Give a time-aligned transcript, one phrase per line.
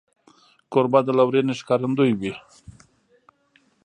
[0.71, 2.33] کوربه د لورینې ښکارندوی وي.